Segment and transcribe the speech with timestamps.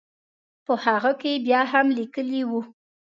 [0.65, 2.61] په هغه کې بیا هم لیکلي وو.